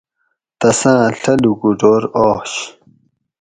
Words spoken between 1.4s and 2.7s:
لوکوٹور آش